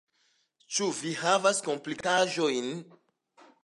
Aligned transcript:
Ĉu 0.77 0.87
vi 1.01 1.13
havas 1.21 1.63
komplikaĵojn? 1.69 2.77